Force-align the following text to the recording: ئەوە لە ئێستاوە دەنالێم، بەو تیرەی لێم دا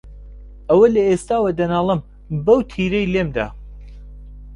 ئەوە 0.69 0.87
لە 0.95 1.01
ئێستاوە 1.09 1.51
دەنالێم، 1.59 2.01
بەو 2.45 2.59
تیرەی 2.71 3.07
لێم 3.13 3.29
دا 3.35 3.47